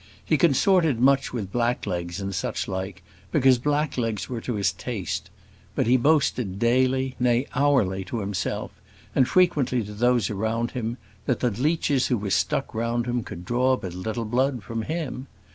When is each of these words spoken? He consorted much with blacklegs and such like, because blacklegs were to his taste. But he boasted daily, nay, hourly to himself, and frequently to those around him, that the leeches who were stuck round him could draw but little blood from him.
He 0.25 0.35
consorted 0.35 0.99
much 0.99 1.31
with 1.31 1.51
blacklegs 1.51 2.19
and 2.19 2.33
such 2.33 2.67
like, 2.67 3.03
because 3.31 3.59
blacklegs 3.59 4.27
were 4.27 4.41
to 4.41 4.55
his 4.55 4.71
taste. 4.71 5.29
But 5.75 5.85
he 5.85 5.95
boasted 5.95 6.57
daily, 6.57 7.13
nay, 7.19 7.45
hourly 7.53 8.03
to 8.05 8.19
himself, 8.19 8.71
and 9.13 9.27
frequently 9.27 9.83
to 9.83 9.93
those 9.93 10.31
around 10.31 10.71
him, 10.71 10.97
that 11.27 11.39
the 11.39 11.51
leeches 11.51 12.07
who 12.07 12.17
were 12.17 12.31
stuck 12.31 12.73
round 12.73 13.05
him 13.05 13.21
could 13.21 13.45
draw 13.45 13.77
but 13.77 13.93
little 13.93 14.25
blood 14.25 14.63
from 14.63 14.81
him. 14.81 15.27